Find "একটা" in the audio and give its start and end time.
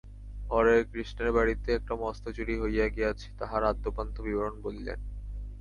1.73-1.93